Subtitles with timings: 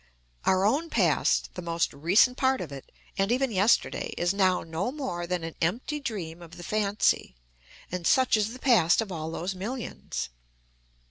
[0.45, 4.91] Our own past, the most recent part of it, and even yesterday, is now no
[4.91, 7.35] more than an empty dream of the fancy,
[7.91, 10.29] and such is the past of all those millions.